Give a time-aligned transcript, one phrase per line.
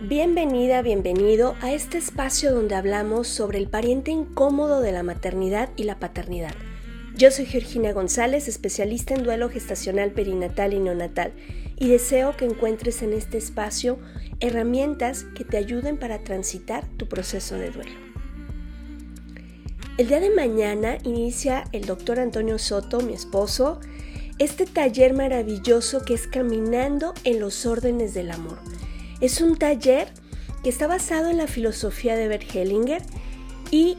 [0.00, 5.82] Bienvenida, bienvenido a este espacio donde hablamos sobre el pariente incómodo de la maternidad y
[5.82, 6.54] la paternidad.
[7.16, 11.32] Yo soy Georgina González, especialista en duelo gestacional perinatal y neonatal,
[11.74, 13.98] y deseo que encuentres en este espacio
[14.38, 17.98] herramientas que te ayuden para transitar tu proceso de duelo.
[19.96, 23.80] El día de mañana inicia el doctor Antonio Soto, mi esposo,
[24.38, 28.58] este taller maravilloso que es Caminando en los órdenes del amor
[29.20, 30.08] es un taller
[30.62, 33.02] que está basado en la filosofía de Bert Hellinger
[33.70, 33.96] y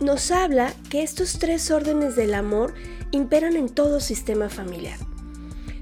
[0.00, 2.74] nos habla que estos tres órdenes del amor
[3.10, 4.98] imperan en todo sistema familiar.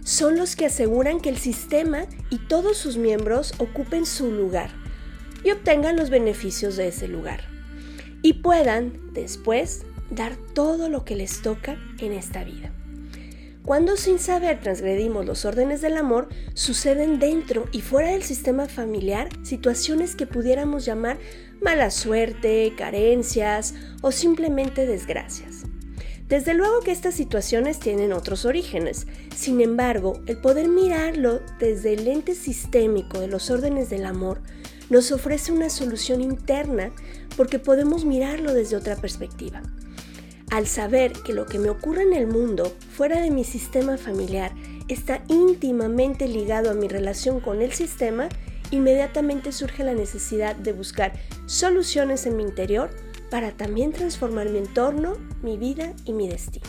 [0.03, 4.71] Son los que aseguran que el sistema y todos sus miembros ocupen su lugar
[5.45, 7.41] y obtengan los beneficios de ese lugar
[8.23, 12.73] y puedan después dar todo lo que les toca en esta vida.
[13.69, 19.29] Cuando sin saber transgredimos los órdenes del amor, suceden dentro y fuera del sistema familiar
[19.43, 21.19] situaciones que pudiéramos llamar
[21.61, 25.65] mala suerte, carencias o simplemente desgracias.
[26.29, 29.07] Desde luego que estas situaciones tienen otros orígenes,
[29.37, 34.41] sin embargo, el poder mirarlo desde el lente sistémico de los órdenes del amor
[34.89, 36.91] nos ofrece una solución interna
[37.37, 39.61] porque podemos mirarlo desde otra perspectiva.
[40.51, 44.53] Al saber que lo que me ocurre en el mundo, fuera de mi sistema familiar,
[44.89, 48.31] está íntimamente ligado a mi relación con el sistema,
[48.71, 51.13] inmediatamente surge la necesidad de buscar
[51.45, 52.91] soluciones en mi interior
[53.31, 56.67] para también transformar mi entorno, mi vida y mi destino.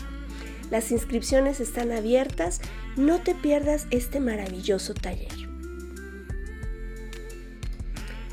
[0.70, 2.60] Las inscripciones están abiertas,
[2.96, 5.49] no te pierdas este maravilloso taller.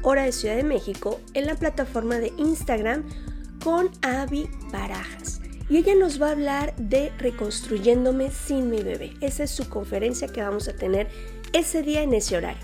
[0.01, 3.05] hora de Ciudad de México, en la plataforma de Instagram
[3.63, 5.39] con Avi Barajas.
[5.69, 9.13] Y ella nos va a hablar de Reconstruyéndome sin mi bebé.
[9.21, 11.07] Esa es su conferencia que vamos a tener
[11.53, 12.63] ese día en ese horario.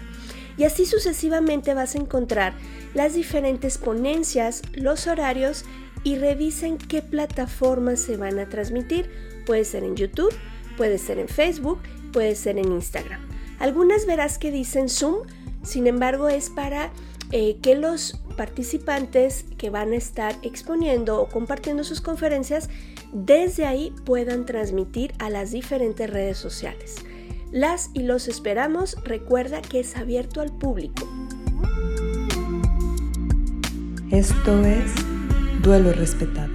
[0.57, 2.53] Y así sucesivamente vas a encontrar
[2.93, 5.65] las diferentes ponencias, los horarios
[6.05, 9.09] y revisen qué plataformas se van a transmitir.
[9.45, 10.33] Puede ser en YouTube,
[10.77, 11.79] puede ser en Facebook,
[12.13, 13.19] puede ser en Instagram.
[13.59, 15.27] Algunas verás que dicen Zoom,
[15.63, 16.91] sin embargo es para
[17.31, 22.69] eh, que los participantes que van a estar exponiendo o compartiendo sus conferencias
[23.11, 26.97] desde ahí puedan transmitir a las diferentes redes sociales.
[27.51, 31.07] Las y los esperamos, recuerda que es abierto al público.
[34.11, 34.91] Esto es
[35.65, 36.53] duelo respetado.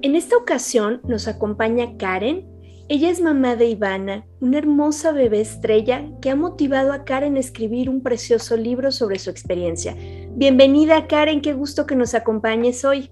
[0.00, 2.46] En esta ocasión nos acompaña Karen.
[2.88, 7.40] Ella es mamá de Ivana, una hermosa bebé estrella que ha motivado a Karen a
[7.40, 9.96] escribir un precioso libro sobre su experiencia.
[10.34, 13.10] Bienvenida Karen, qué gusto que nos acompañes hoy.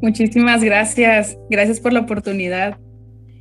[0.00, 2.78] Muchísimas gracias, gracias por la oportunidad.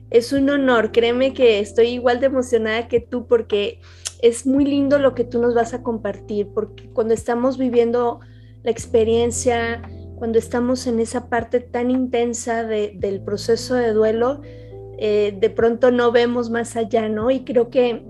[0.10, 3.80] Es un honor, créeme que estoy igual de emocionada que tú porque
[4.22, 8.20] es muy lindo lo que tú nos vas a compartir, porque cuando estamos viviendo
[8.64, 9.82] la experiencia,
[10.16, 14.42] cuando estamos en esa parte tan intensa del proceso de duelo,
[14.98, 17.32] eh, de pronto no vemos más allá, ¿no?
[17.32, 18.04] Y creo que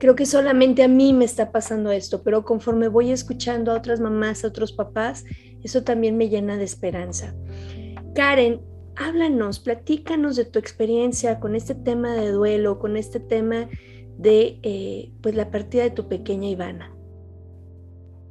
[0.00, 4.00] creo que solamente a mí me está pasando esto, pero conforme voy escuchando a otras
[4.00, 5.24] mamás, a otros papás,
[5.62, 7.34] eso también me llena de esperanza.
[8.14, 8.62] Karen,
[8.96, 13.68] háblanos, platícanos de tu experiencia con este tema de duelo, con este tema
[14.16, 16.96] de eh, pues la partida de tu pequeña Ivana.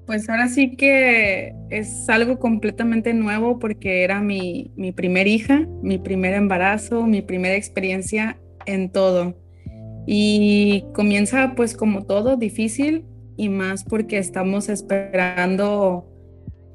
[0.07, 5.99] Pues ahora sí que es algo completamente nuevo porque era mi, mi primer hija, mi
[5.99, 9.35] primer embarazo, mi primera experiencia en todo
[10.05, 13.05] Y comienza pues como todo difícil
[13.37, 16.05] y más porque estamos esperando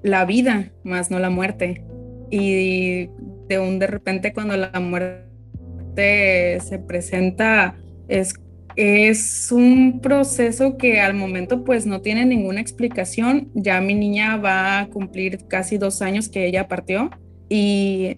[0.03, 1.85] la vida, más no la muerte.
[2.31, 3.09] Y
[3.49, 7.77] de un de repente cuando la muerte se presenta
[8.09, 8.35] es
[8.77, 13.51] es un proceso que al momento pues no tiene ninguna explicación.
[13.55, 17.11] Ya mi niña va a cumplir casi dos años que ella partió
[17.49, 18.17] y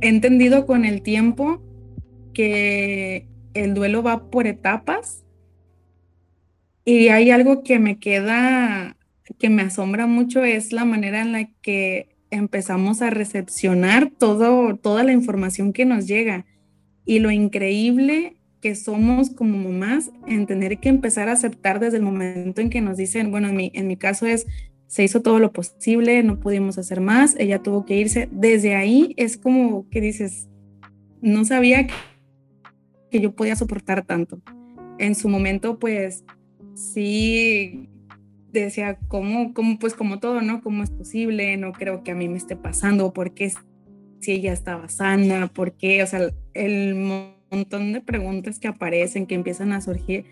[0.00, 1.62] he entendido con el tiempo
[2.32, 5.24] que el duelo va por etapas
[6.84, 8.96] y hay algo que me queda,
[9.38, 15.04] que me asombra mucho, es la manera en la que empezamos a recepcionar todo, toda
[15.04, 16.44] la información que nos llega
[17.06, 22.02] y lo increíble que somos como mamás en tener que empezar a aceptar desde el
[22.02, 24.46] momento en que nos dicen, bueno, en mi, en mi caso es,
[24.86, 28.28] se hizo todo lo posible, no pudimos hacer más, ella tuvo que irse.
[28.30, 30.48] Desde ahí es como que dices,
[31.20, 31.94] no sabía que,
[33.20, 34.40] yo podía soportar tanto.
[34.98, 36.24] En su momento, pues
[36.74, 37.88] sí
[38.52, 40.62] decía, ¿cómo, cómo, pues como todo, ¿no?
[40.62, 41.56] ¿Cómo es posible?
[41.56, 43.52] No creo que a mí me esté pasando, ¿por qué
[44.20, 45.48] si ella estaba sana?
[45.48, 46.02] ¿Por qué?
[46.02, 46.94] O sea, el
[47.50, 50.24] montón de preguntas que aparecen, que empiezan a surgir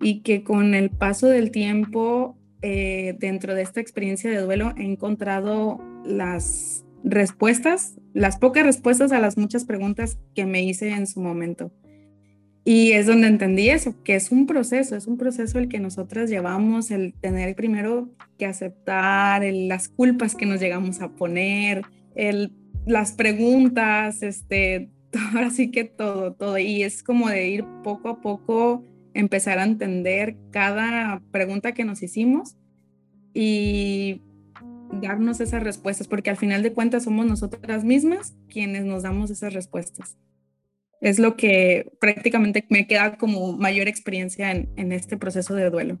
[0.00, 4.84] y que con el paso del tiempo eh, dentro de esta experiencia de duelo he
[4.84, 11.20] encontrado las respuestas, las pocas respuestas a las muchas preguntas que me hice en su
[11.20, 11.72] momento.
[12.64, 16.30] Y es donde entendí eso, que es un proceso, es un proceso el que nosotras
[16.30, 21.82] llevamos, el tener primero que aceptar las culpas que nos llegamos a poner,
[22.14, 22.52] el,
[22.86, 24.90] las preguntas, este,
[25.34, 26.56] ahora que todo, todo.
[26.58, 32.02] Y es como de ir poco a poco, empezar a entender cada pregunta que nos
[32.02, 32.56] hicimos
[33.34, 34.22] y
[35.00, 39.52] darnos esas respuestas, porque al final de cuentas somos nosotras mismas quienes nos damos esas
[39.52, 40.16] respuestas.
[41.02, 45.98] Es lo que prácticamente me queda como mayor experiencia en, este proceso de duelo.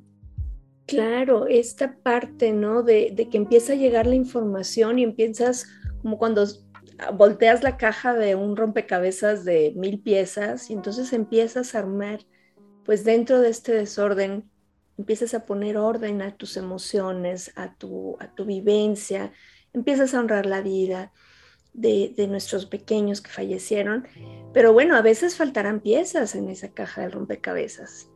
[0.86, 2.82] Claro, esta parte, ¿no?
[2.82, 5.66] De, de que empieza a llegar la información y empiezas
[6.00, 6.46] como cuando
[7.14, 12.20] volteas la caja de un rompecabezas de mil piezas y entonces empiezas a armar,
[12.84, 14.50] pues dentro de este desorden,
[14.98, 19.32] empiezas a poner orden a tus emociones, a tu, a tu vivencia,
[19.72, 21.12] empiezas a honrar la vida
[21.72, 24.06] de, nuestros pequeños que fallecieron,
[24.52, 28.10] pero bueno, a veces faltarán piezas en esa caja de rompecabezas.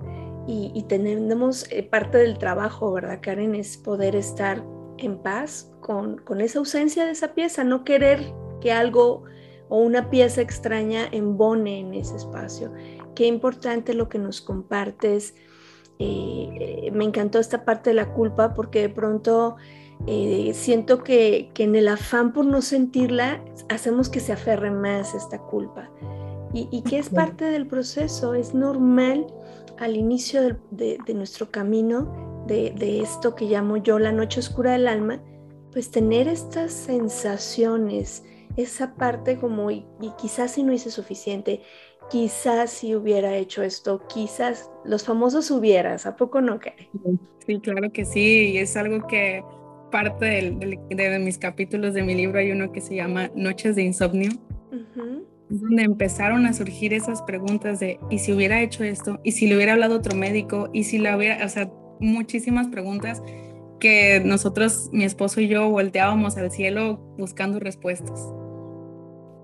[0.49, 3.57] Y, tenemos eh, parte del trabajo, ¿verdad, Karen?
[3.57, 4.65] Es poder estar
[4.99, 9.25] en paz con, con esa ausencia de esa pieza, no querer que algo
[9.69, 12.73] o una pieza extraña embone en ese espacio.
[13.15, 15.35] Qué importante lo que nos compartes.
[15.99, 19.57] Eh, me encantó esta parte de la culpa porque de pronto
[20.07, 25.39] eh, siento que, en el afán por no sentirla hacemos que se aferre más esta
[25.39, 25.91] culpa
[26.53, 29.27] y, que es parte del proceso, es normal
[29.79, 34.89] al inicio de, nuestro camino de, de esto que llamo yo la noche oscura del
[34.89, 35.21] alma,
[35.73, 38.25] pues tener estas sensaciones,
[38.57, 39.85] esa parte como, y,
[40.17, 41.61] quizás si no hice suficiente,
[42.09, 46.89] quizás si hubiera hecho esto, quizás los famosos hubieras, ¿a poco no, Karen?
[47.45, 49.45] Sí, claro que sí, y es algo que
[49.91, 50.57] parte
[50.89, 54.31] de mis capítulos de mi libro hay uno que se llama Noches de Insomnio,
[55.49, 59.21] donde empezaron a surgir esas preguntas de, ¿y si hubiera hecho esto?
[59.23, 60.71] ¿Y si le hubiera hablado otro médico?
[60.73, 63.23] ¿Y si la hubiera, o sea, muchísimas preguntas
[63.79, 68.21] que nosotros, mi esposo y yo, volteábamos al cielo buscando respuestas.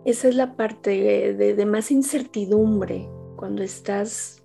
[0.04, 4.42] Esa es la parte de, más incertidumbre cuando estás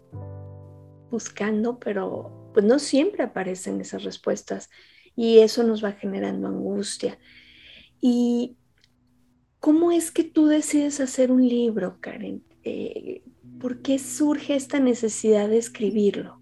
[1.10, 4.70] buscando, pero pues no siempre aparecen esas respuestas
[5.18, 7.20] y eso nos va generando angustia.
[8.00, 8.56] ¿Y
[9.60, 12.42] cómo es que tú decides hacer un libro, Karen?
[12.64, 13.24] Eh,
[13.60, 16.40] ¿Por qué surge esta necesidad de escribirlo?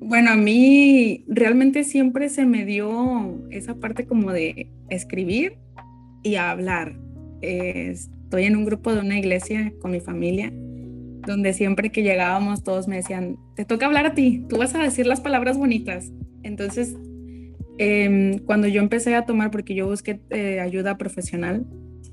[0.00, 5.58] Bueno, a mí realmente siempre se me dio esa parte como de escribir
[6.24, 6.98] y hablar
[7.42, 10.50] estoy en un grupo de una iglesia con mi familia,
[11.26, 14.82] donde siempre que llegábamos todos me decían, te toca hablar a ti, tú vas a
[14.82, 16.10] decir las palabras bonitas.
[16.42, 16.96] Entonces,
[17.82, 21.66] em, cuando yo empecé a tomar, porque yo busqué eh, ayuda profesional,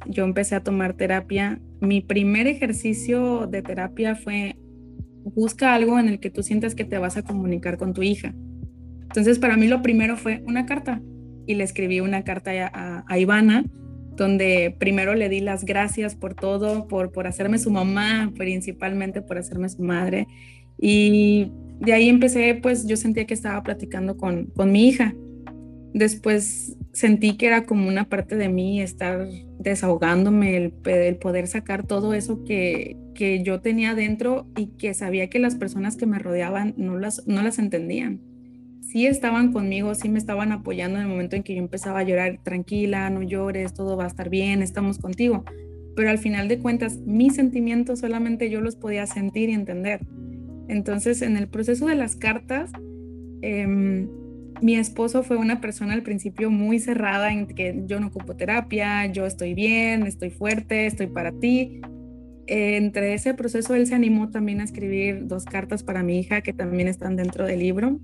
[0.07, 1.59] yo empecé a tomar terapia.
[1.81, 4.55] Mi primer ejercicio de terapia fue
[5.35, 8.33] busca algo en el que tú sientas que te vas a comunicar con tu hija.
[9.01, 11.01] Entonces, para mí lo primero fue una carta
[11.45, 13.65] y le escribí una carta a, a Ivana
[14.19, 19.38] donde primero le di las gracias por todo, por, por hacerme su mamá, principalmente por
[19.38, 20.27] hacerme su madre.
[20.77, 25.15] Y de ahí empecé, pues yo sentía que estaba platicando con, con mi hija.
[25.93, 29.27] Después sentí que era como una parte de mí estar
[29.60, 35.39] desahogándome, el, poder sacar todo eso que, que, yo tenía dentro y que sabía que
[35.39, 38.22] las personas que me rodeaban no las, no las entendían.
[38.81, 42.03] Sí estaban conmigo, sí me estaban apoyando en el momento en que yo empezaba a
[42.03, 45.43] llorar, tranquila, no llores, todo va a estar bien, estamos contigo.
[45.96, 50.01] Pero al final de cuentas, mis sentimientos solamente yo los podía sentir y entender.
[50.67, 52.72] Entonces, en el proceso de las cartas,
[53.41, 54.08] eh,
[54.61, 59.05] mi esposo fue una persona al principio muy cerrada en que yo no ocupo terapia,
[59.07, 61.81] yo estoy bien, estoy fuerte, estoy para ti.
[62.47, 66.51] entre ese proceso él se animó también a escribir dos cartas para mi hija que
[66.51, 67.99] también están dentro del libro.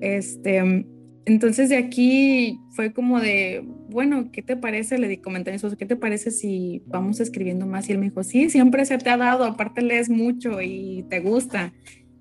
[0.00, 0.84] Este,
[1.24, 4.98] entonces de aquí fue como de, bueno, ¿qué te parece?
[4.98, 7.88] Le di comenté a mi esposo, ¿qué te parece si vamos escribiendo más?
[7.88, 11.20] Y él me dijo, sí, siempre se te ha dado, aparte lees mucho y te
[11.20, 11.72] gusta.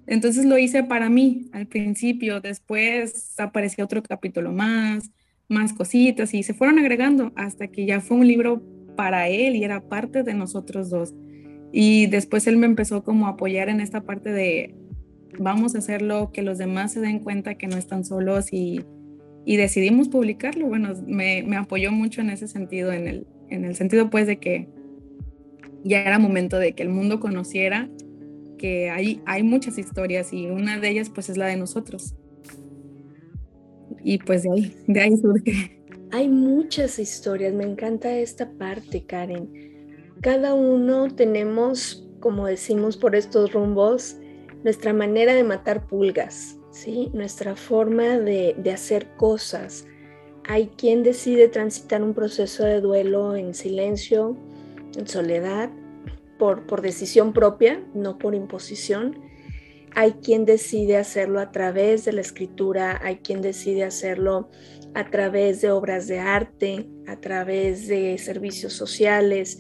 [0.08, 5.12] Entonces lo hice para mí al principio, después apareció otro capítulo más,
[5.50, 8.64] más cositas y se fueron agregando hasta que ya fue un libro
[8.96, 11.14] para él y era parte de nosotros dos.
[11.74, 14.74] Y después él me empezó como a apoyar en esta parte de
[15.38, 18.82] vamos a hacerlo, que los demás se den cuenta que no están solos y,
[19.46, 20.68] y decidimos publicarlo.
[20.68, 24.40] Bueno, me, me, apoyó mucho en ese sentido, en el, en el sentido pues de
[24.40, 24.68] que
[25.84, 27.90] ya era momento de que el mundo conociera
[28.58, 32.16] que hay, hay muchas historias y una de ellas pues es la de nosotros.
[34.04, 35.82] Y pues de ahí, de ahí surge.
[36.12, 39.50] Hay muchas historias, me encanta esta parte, Karen.
[40.22, 44.18] Cada uno tenemos, como decimos por estos rumbos,
[44.64, 47.12] nuestra manera de matar pulgas, ¿sí?
[47.14, 49.86] nuestra forma de, de hacer cosas.
[50.48, 54.38] Hay quien decide transitar un proceso de duelo en silencio,
[54.98, 55.70] en soledad,
[56.38, 59.20] por, decisión propia, no por imposición.
[59.96, 64.50] Hay quien decide hacerlo a través de la escritura, hay quien decide hacerlo
[64.94, 69.60] a través de obras de arte, a través de servicios sociales,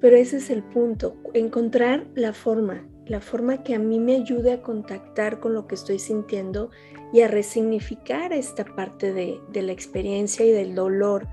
[0.00, 4.52] pero ese es el punto, encontrar la forma, la forma que a mí me ayude
[4.52, 6.70] a contactar con lo que estoy sintiendo
[7.12, 11.28] y a resignificar esta parte de, la experiencia y del dolor,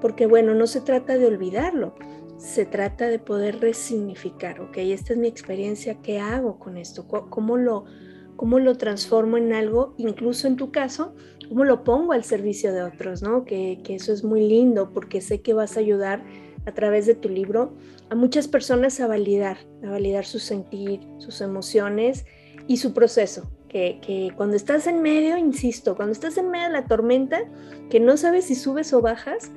[0.00, 1.94] porque bueno, no se trata de olvidarlo,
[2.38, 7.06] se trata de poder resignificar, ok, esta es mi experiencia, ¿qué hago con esto?
[7.06, 7.84] ¿Cómo lo,
[8.36, 9.94] cómo lo transformo en algo?
[9.96, 11.14] Incluso en tu caso,
[11.48, 13.22] ¿cómo lo pongo al servicio de otros?
[13.22, 13.44] ¿no?
[13.44, 16.22] Que, que eso es muy lindo porque sé que vas a ayudar
[16.66, 17.74] a través de tu libro
[18.10, 22.26] a muchas personas a validar, a validar su sentir, sus emociones
[22.68, 23.50] y su proceso.
[23.68, 27.40] Que, que, cuando estás en medio, insisto, cuando estás en medio de la tormenta,
[27.90, 29.50] que no sabes si subes o bajas,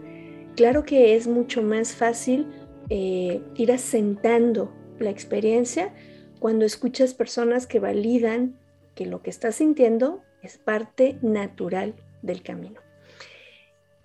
[0.55, 2.48] claro que es mucho más fácil
[2.89, 5.93] eh, ir asentando la experiencia
[6.39, 8.58] cuando escuchas personas que validan
[8.96, 12.81] que lo que estás sintiendo es parte natural del camino.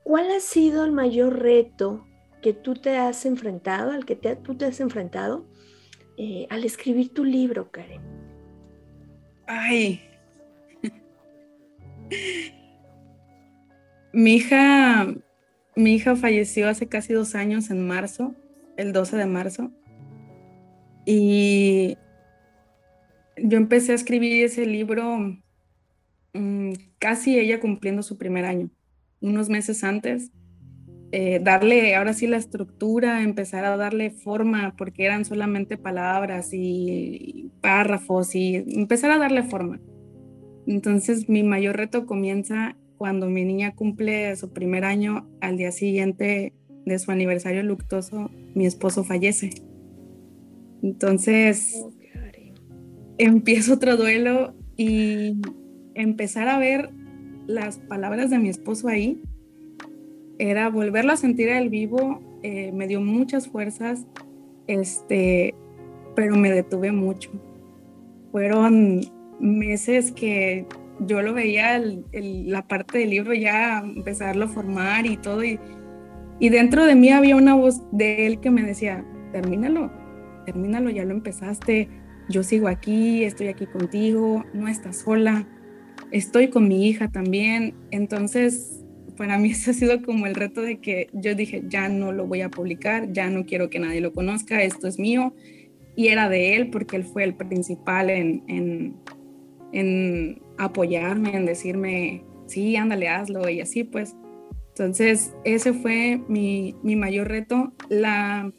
[0.02, 2.06] ¿Cuál ha sido el mayor reto
[2.42, 5.46] que tú te has enfrentado, al que tú te has enfrentado
[6.18, 8.02] eh, al escribir tu libro, Karen?
[9.46, 10.02] Ay.
[14.12, 15.06] mi hija,
[15.74, 18.34] mi hija falleció hace casi dos años en marzo
[18.76, 19.70] el 12 de marzo.
[21.06, 21.96] Y
[23.36, 25.18] yo empecé a escribir ese libro
[26.32, 28.70] mm, casi ella cumpliendo su primer año,
[29.20, 30.30] unos meses antes.
[31.12, 37.52] Eh, darle ahora sí la estructura, empezar a darle forma, porque eran solamente palabras y
[37.60, 39.80] párrafos y empezar a darle forma.
[40.66, 46.52] Entonces mi mayor reto comienza cuando mi niña cumple su primer año, al día siguiente
[46.84, 49.50] de su aniversario luctuoso, mi esposo fallece.
[50.82, 51.92] Entonces, oh,
[53.18, 55.40] empiezo otro duelo y
[55.94, 56.90] empezar a ver
[57.46, 59.22] las palabras de mi esposo ahí
[60.38, 64.06] era volverlo a sentir al vivo, eh, me dio muchas fuerzas,
[64.66, 65.54] este,
[66.16, 67.30] pero me detuve mucho.
[68.32, 69.00] Fueron
[69.40, 70.66] meses que
[71.00, 71.80] yo lo veía,
[72.12, 75.58] la parte del libro ya empezarlo a formar y todo, y
[76.40, 79.90] y dentro de mí había una voz de él que me decía, termínalo,
[80.44, 81.88] termínalo, ya lo empezaste,
[82.28, 85.46] yo sigo aquí, estoy aquí contigo, no estás sola,
[86.10, 87.74] estoy con mi hija también.
[87.90, 88.84] Entonces,
[89.16, 92.26] para mí ese ha sido como el reto de que yo dije, ya no lo
[92.26, 95.34] voy a publicar, ya no quiero que nadie lo conozca, esto es mío.
[95.96, 98.96] Y era de él porque él fue el principal en, en,
[99.72, 104.16] en apoyarme, en decirme, sí, ándale, hazlo y así pues.
[104.76, 107.72] Entonces, ese fue mi, mayor reto.
[107.88, 108.50] La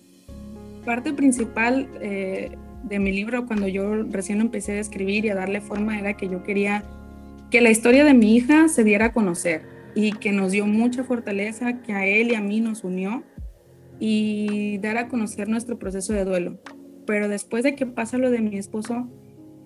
[0.85, 2.51] parte principal eh,
[2.83, 6.29] de mi libro, cuando yo recién empecé a escribir y a darle forma, era que
[6.29, 6.85] yo quería
[7.51, 11.03] que la historia de mi hija se diera a conocer, y que nos dio mucha
[11.03, 13.23] fortaleza, que a él y a mí nos unió
[13.99, 16.59] y dar a conocer nuestro proceso de duelo.
[17.05, 19.09] Pero después de que pasa lo de mi esposo,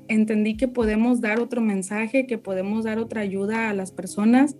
[0.07, 4.55] entendí que podemos dar otro mensaje, que podemos dar otra ayuda a las personas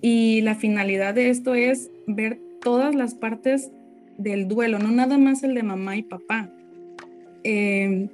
[0.00, 3.70] y la finalidad de esto es ver todas las partes
[4.16, 6.50] del duelo, no nada más el de mamá y papá.
[7.42, 8.08] Em,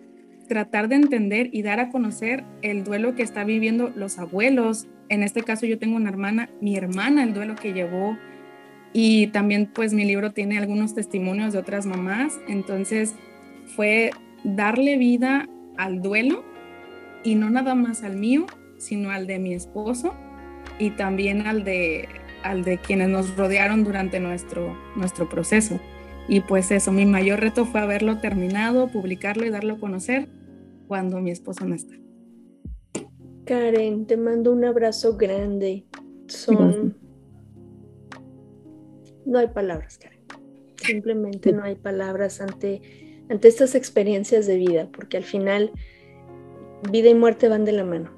[0.49, 4.87] tratar de entender y dar a conocer el duelo que está viviendo los abuelos.
[5.09, 8.17] En este caso yo tengo una hermana, mi hermana, el duelo que llevó.
[8.93, 12.41] Y también pues mi libro tiene algunos testimonios de otras mamás.
[12.49, 13.15] Entonces
[13.75, 14.11] fue
[14.45, 16.45] darle vida al duelo
[17.25, 18.47] y no nada más al mío,
[18.79, 20.15] sino al de mi esposo
[20.79, 22.09] y también al de,
[22.43, 25.81] al de quienes nos rodearon durante nuestro, nuestro proceso.
[26.29, 30.29] Y pues eso, mi mayor reto fue haberlo terminado, publicarlo y darlo a conocer
[30.89, 31.95] cuando mi esposo no está.
[33.45, 35.87] Karen, te mando un abrazo grande.
[36.27, 36.97] Son...
[39.25, 40.21] No hay palabras, Karen.
[40.77, 45.73] Simplemente no hay palabras ante, ante estas experiencias de vida, porque al final
[46.91, 48.11] vida y muerte van de la mano.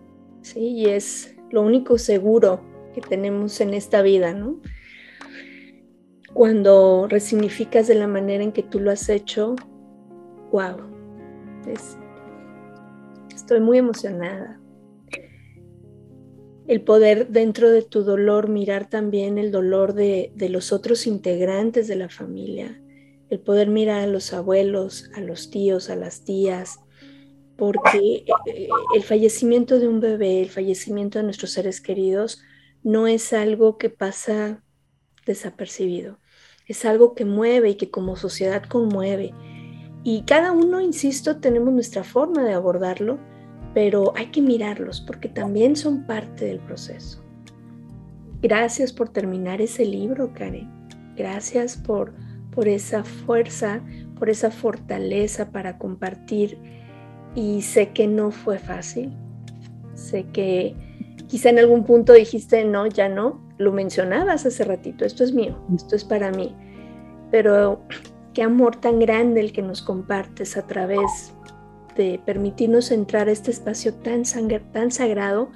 [0.43, 0.61] ¿sí?
[0.61, 2.61] Y es lo único seguro
[2.95, 4.61] que tenemos en esta vida, ¿no?
[6.33, 9.57] Cuando resignificas de la manera en que tú lo has hecho,
[10.53, 10.77] wow,
[13.35, 14.61] estoy muy emocionada.
[16.67, 21.89] El poder dentro de tu dolor mirar también el dolor de, de los otros integrantes
[21.89, 22.79] de la familia,
[23.31, 26.79] el poder mirar a los abuelos, a los tíos, a las tías,
[27.59, 32.41] porque eh, el fallecimiento de un bebé, el fallecimiento de nuestros seres queridos,
[32.85, 34.63] no es algo que pasa
[35.27, 36.21] desapercibido,
[36.69, 39.35] es algo que mueve y que como sociedad conmueve.
[40.05, 43.19] Y cada uno, insisto, tenemos nuestra forma de abordarlo,
[43.75, 47.25] pero hay que mirarlos porque también son parte del proceso.
[48.41, 50.71] Gracias por terminar ese libro, Karen.
[51.17, 52.15] Gracias por,
[52.53, 53.83] por esa fuerza,
[54.17, 56.78] por esa fortaleza para compartir
[57.35, 59.13] y sé que no fue fácil.
[59.95, 60.75] Sé que
[61.27, 65.59] quizá en algún punto dijiste, no, ya no, lo mencionabas hace ratito, esto es mío,
[65.75, 66.55] esto es para mí.
[67.31, 67.81] Pero
[68.33, 71.35] qué amor tan grande el que nos compartes a través
[71.97, 74.23] de permitirnos entrar a este espacio tan,
[74.73, 75.51] tan sagrado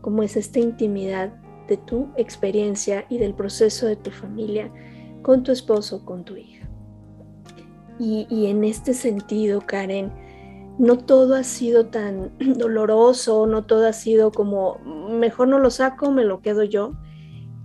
[0.00, 1.32] como es esta intimidad
[1.66, 4.70] de tu experiencia y del proceso de tu familia
[5.22, 6.66] con tu esposo, con tu hija.
[7.98, 10.12] Y, y en este sentido, Karen,
[10.78, 14.78] no todo ha sido tan doloroso, no todo ha sido como,
[15.10, 16.92] mejor no lo saco, me lo quedo yo.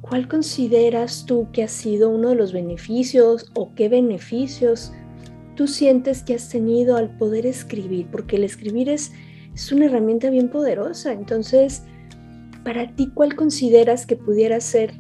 [0.02, 4.92] ¿Cuál consideras tú que ha sido uno de los beneficios o qué beneficios
[5.56, 8.08] tú sientes que has tenido al poder escribir?
[8.12, 9.14] Porque el escribir es,
[9.54, 11.14] es una herramienta bien poderosa.
[11.14, 11.84] Entonces,
[12.66, 14.94] para ti, ¿cuál consideras que pudiera ser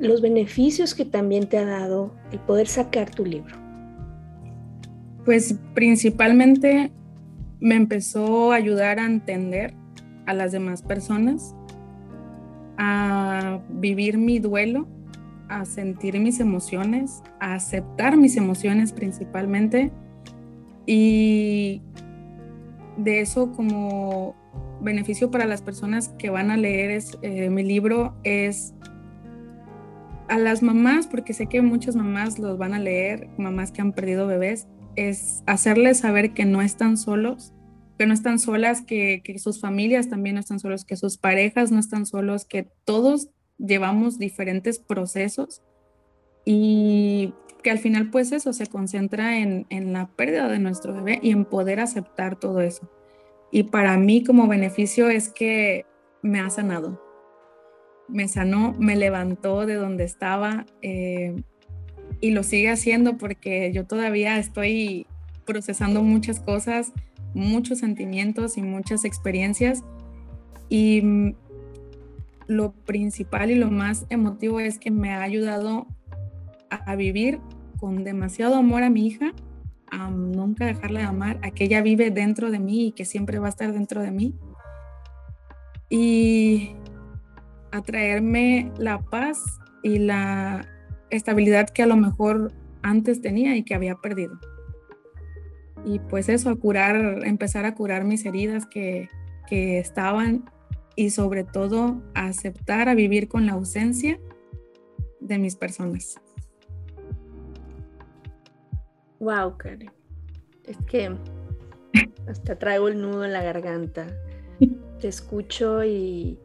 [0.00, 3.56] los beneficios que también te ha dado el poder sacar tu libro?
[5.24, 6.90] Pues principalmente
[7.60, 9.74] me empezó a ayudar a entender
[10.26, 11.54] a las demás personas,
[12.76, 14.86] a vivir mi duelo,
[15.48, 19.90] a sentir mis emociones, a aceptar mis emociones principalmente.
[20.86, 21.82] Y
[22.96, 24.34] de eso como
[24.80, 28.74] beneficio para las personas que van a leer eh, mi libro es
[30.28, 33.92] a las mamás, porque sé que muchas mamás los van a leer, mamás que han
[33.92, 34.68] perdido bebés,
[34.98, 37.52] es hacerles saber que no están solos,
[37.98, 41.78] que no están solas, que, sus familias también no están solos, que sus parejas no
[41.78, 45.62] están solos, que todos llevamos diferentes procesos
[46.44, 51.18] y que al final pues eso se concentra en, en la pérdida de nuestro bebé
[51.22, 52.90] y en poder aceptar todo eso.
[53.50, 55.86] Y para mí como beneficio es que
[56.22, 57.00] me ha sanado,
[58.08, 61.36] me sanó, me levantó de donde estaba, eh,
[62.20, 65.06] y lo sigue haciendo porque yo todavía estoy
[65.44, 66.92] procesando muchas cosas,
[67.34, 69.84] muchos sentimientos y muchas experiencias.
[70.68, 71.34] Y mm,
[72.48, 75.86] lo principal y lo más emotivo es que me ha ayudado
[76.70, 77.40] a, vivir
[77.78, 79.32] con demasiado amor a mi hija,
[79.90, 83.38] a nunca dejarla de amar, a que ella vive dentro de mí y que siempre
[83.38, 84.34] va a estar dentro de mí.
[85.88, 86.72] Y
[87.70, 89.42] a traerme la paz
[89.82, 90.66] y la
[91.10, 94.38] estabilidad que a lo mejor antes tenía y que había perdido.
[95.84, 99.08] Y pues eso, a curar, empezar a curar mis heridas que,
[99.48, 100.50] que estaban
[100.96, 104.18] y sobre todo a aceptar, a vivir con la ausencia
[105.20, 106.20] de mis personas.
[109.20, 109.90] Wow, Karen.
[110.64, 111.10] Es que
[112.28, 114.06] hasta traigo el nudo en la garganta.
[115.00, 116.38] Te escucho y,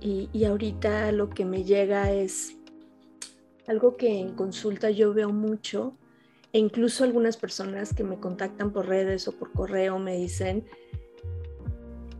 [0.00, 2.56] y, y ahorita lo que me llega es
[3.66, 5.96] algo que en consulta yo veo mucho
[6.52, 10.64] e incluso algunas personas que me contactan por redes o por correo me dicen,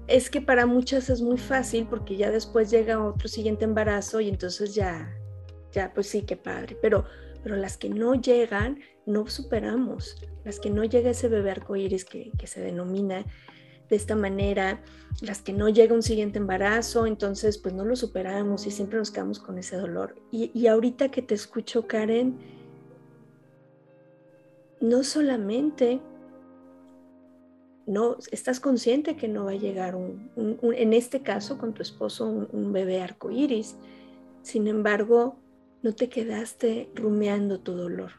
[0.07, 4.29] es que para muchas es muy fácil porque ya después llega otro siguiente embarazo y
[4.29, 5.17] entonces ya,
[5.73, 7.05] ya, pues sí, qué padre, pero,
[7.43, 12.33] pero las que no llegan, no superamos, las que no llega ese bebé arcoíris que,
[12.39, 13.25] que se denomina
[13.89, 14.83] de esta manera,
[15.21, 19.11] las que no llega un siguiente embarazo, entonces pues no lo superamos y siempre nos
[19.11, 20.17] quedamos con ese dolor.
[20.31, 22.39] Y, y ahorita que te escucho, Karen,
[24.81, 26.01] no solamente
[27.87, 32.27] no estás consciente que no va a llegar un, en este caso con tu esposo
[32.29, 33.77] un, bebé arcoíris.
[34.43, 35.37] Sin embargo,
[35.83, 38.13] no te quedaste rumeando tu dolor.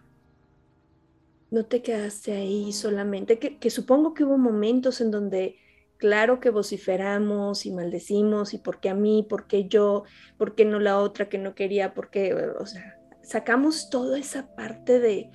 [1.55, 5.55] No te quedaste ahí solamente, que, supongo que hubo momentos en donde,
[5.95, 10.03] claro que vociferamos y maldecimos y por qué a mí, por qué yo,
[10.37, 14.53] por qué no la otra que no quería, por qué, o sea, sacamos toda esa
[14.53, 15.29] parte de,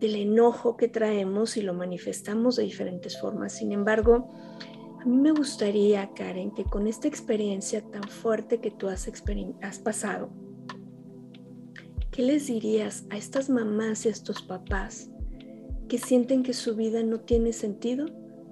[0.00, 3.52] del enojo que traemos y lo manifestamos de diferentes formas.
[3.52, 4.32] Sin embargo,
[5.02, 9.06] a mí me gustaría, Karen, que con esta experiencia tan fuerte que tú has,
[9.60, 10.30] has pasado,
[12.10, 15.11] ¿qué les dirías a estas mamás y a estos papás
[15.92, 18.06] que sienten que su vida no tiene sentido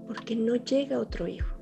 [0.07, 1.57] porque no llega otro hijo?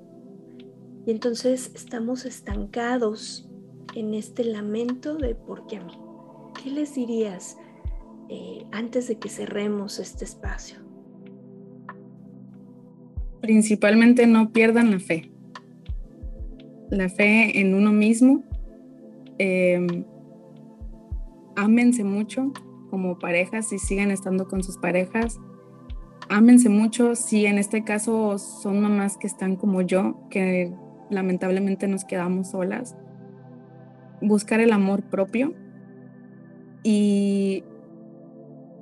[1.07, 3.49] Y entonces estamos estancados
[3.95, 5.93] en este lamento de por qué a mí.
[6.61, 7.59] ¿Qué les dirías
[8.29, 10.79] eh, antes de que cerremos este espacio?
[13.41, 15.31] Principalmente no pierdan la fe.
[16.91, 18.43] La fe en uno mismo.
[19.39, 20.05] Eh,
[21.55, 22.53] ámense mucho
[22.91, 25.39] como parejas y sigan estando con sus parejas.
[26.31, 30.73] Ámense mucho si en este caso son mamás que están como yo, que
[31.11, 32.97] lamentablemente nos quedamos solas.
[34.21, 35.55] Buscar el amor propio
[36.83, 37.65] y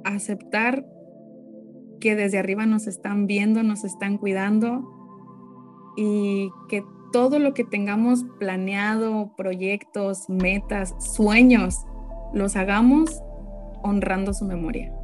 [0.05, 0.87] aceptar
[2.01, 4.85] que desde arriba nos están viendo, nos están cuidando
[5.97, 11.85] y que todo lo que tengamos planeado, proyectos, metas, sueños,
[12.35, 13.23] los hagamos
[13.83, 14.96] honrando su memoria.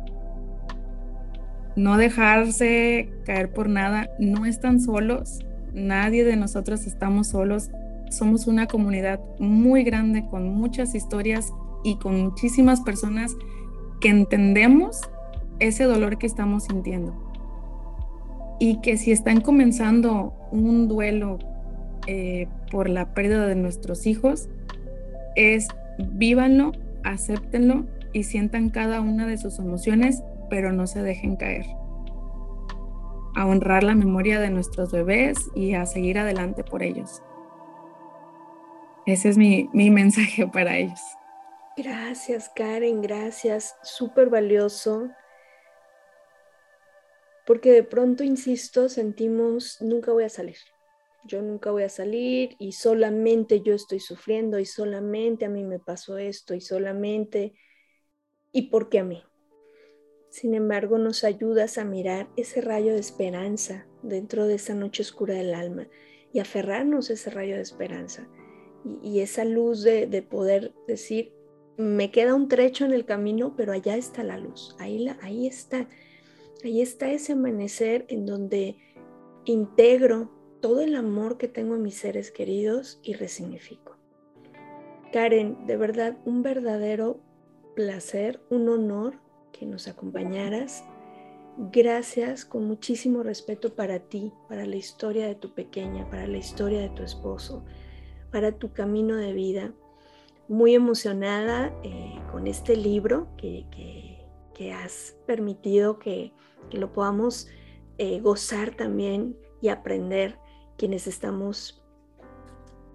[1.77, 5.39] No dejarse caer por nada, no están solos,
[5.73, 7.71] nadie de nosotros estamos solos,
[8.11, 13.35] somos una comunidad muy grande con muchas historias y con muchísimas personas
[14.01, 15.01] que entendemos
[15.61, 17.15] ese dolor que estamos sintiendo.
[18.61, 21.39] Y que si están comenzando un duelo
[22.07, 24.49] eh, por la pérdida de nuestros hijos,
[25.37, 26.73] es vívanlo,
[27.05, 31.65] acéptenlo y sientan cada una de sus emociones, pero no se dejen caer.
[33.35, 37.23] A honrar la memoria de nuestros bebés y a seguir adelante por ellos.
[39.07, 41.01] Ese es mi, mi mensaje para ellos.
[41.75, 43.75] Gracias, Karen, gracias.
[43.83, 45.09] Súper valioso.
[47.47, 50.59] Porque de pronto, insisto, sentimos, nunca voy a salir.
[51.25, 55.79] Yo nunca voy a salir y solamente yo estoy sufriendo y solamente a mí me
[55.79, 57.55] pasó esto y solamente,
[58.53, 59.25] ¿y por qué a mí?
[60.33, 65.35] Sin embargo, nos ayudas a mirar ese rayo de esperanza dentro de esa noche oscura
[65.35, 65.89] del alma
[66.33, 68.27] y aferrarnos a ese rayo de esperanza
[69.03, 71.35] y, esa luz de, de poder decir,
[71.77, 75.47] me queda un trecho en el camino, pero allá está la luz, ahí, la, ahí
[75.47, 75.87] está,
[76.65, 78.79] ahí está ese amanecer en donde
[79.45, 80.31] integro
[80.63, 83.99] todo el amor que tengo a mis seres queridos y resignifico.
[85.13, 87.21] Karen, de verdad, un verdadero
[87.75, 89.22] placer, un honor
[89.53, 90.85] que nos acompañaras.
[91.57, 96.81] Gracias con muchísimo respeto para ti, para la historia de tu pequeña, para la historia
[96.81, 97.65] de tu esposo,
[98.31, 99.75] para tu camino de vida
[100.49, 103.67] muy emocionada eh, con este libro que,
[104.73, 106.33] has permitido que,
[106.71, 107.49] lo podamos
[107.99, 110.39] eh, gozar también y aprender
[110.79, 111.83] quienes estamos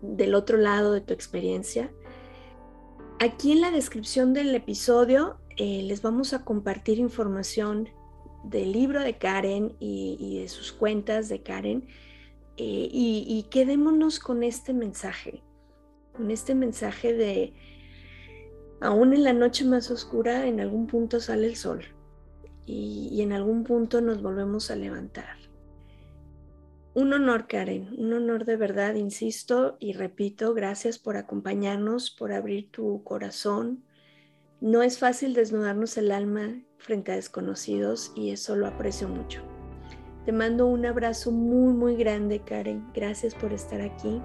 [0.02, 1.92] del otro lado de tu experiencia.
[3.20, 7.90] Aquí en la descripción del episodio eh, les vamos a compartir información
[8.44, 11.88] del libro de Karen y, de sus cuentas de Karen
[12.56, 15.44] y, y quedémonos con este mensaje
[16.18, 17.54] con este mensaje de,
[18.82, 21.86] aún en la noche más oscura, en algún punto sale el sol
[22.66, 25.38] y, en algún punto nos volvemos a levantar.
[26.96, 32.72] Un honor, Karen, un honor de verdad, insisto y repito, gracias por acompañarnos, por abrir
[32.72, 33.84] tu corazón.
[34.60, 39.42] No es fácil desnudarnos el alma frente a desconocidos y eso lo aprecio mucho.
[40.26, 42.86] Te mando un abrazo muy, muy grande, Karen.
[42.94, 44.22] Gracias por estar aquí.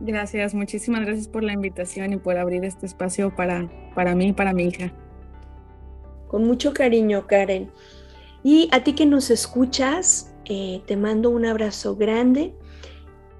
[0.00, 4.32] Gracias, muchísimas gracias por la invitación y por abrir este espacio para, para mí y
[4.32, 4.92] para mi hija.
[6.26, 7.70] Con mucho cariño, Karen.
[8.42, 12.52] Y a ti que nos escuchas, eh, te mando un abrazo grande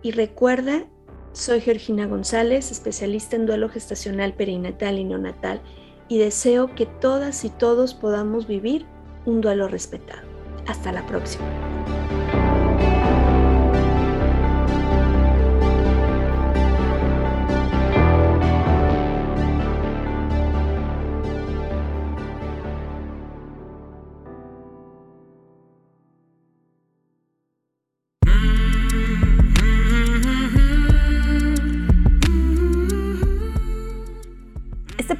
[0.02, 0.86] y recuerda,
[1.32, 5.60] soy Georgina González, especialista en duelo gestacional perinatal y neonatal
[6.08, 8.86] y deseo que todas y todos podamos vivir
[9.24, 10.28] un duelo respetado.
[10.66, 11.46] Hasta la próxima.